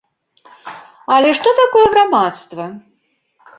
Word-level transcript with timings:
Але 1.17 1.29
што 1.41 1.53
такое 1.61 1.85
грамадства? 1.93 2.69